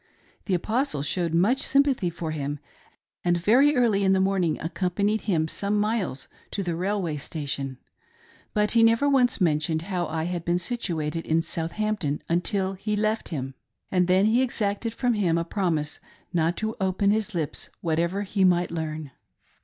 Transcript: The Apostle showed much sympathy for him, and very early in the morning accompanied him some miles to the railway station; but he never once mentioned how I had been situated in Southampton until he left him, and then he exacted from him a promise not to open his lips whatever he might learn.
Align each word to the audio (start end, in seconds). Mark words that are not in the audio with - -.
The 0.45 0.55
Apostle 0.55 1.03
showed 1.03 1.31
much 1.31 1.61
sympathy 1.61 2.09
for 2.09 2.31
him, 2.31 2.57
and 3.23 3.37
very 3.37 3.75
early 3.75 4.03
in 4.03 4.13
the 4.13 4.19
morning 4.19 4.59
accompanied 4.59 5.21
him 5.29 5.47
some 5.47 5.79
miles 5.79 6.27
to 6.49 6.63
the 6.63 6.75
railway 6.75 7.17
station; 7.17 7.77
but 8.55 8.71
he 8.71 8.81
never 8.81 9.07
once 9.07 9.39
mentioned 9.39 9.83
how 9.83 10.07
I 10.07 10.23
had 10.23 10.43
been 10.43 10.57
situated 10.57 11.27
in 11.27 11.43
Southampton 11.43 12.19
until 12.27 12.73
he 12.73 12.95
left 12.95 13.29
him, 13.29 13.53
and 13.91 14.07
then 14.07 14.25
he 14.25 14.41
exacted 14.41 14.91
from 14.95 15.13
him 15.13 15.37
a 15.37 15.45
promise 15.45 15.99
not 16.33 16.57
to 16.57 16.75
open 16.81 17.11
his 17.11 17.35
lips 17.35 17.69
whatever 17.81 18.23
he 18.23 18.43
might 18.43 18.71
learn. 18.71 19.11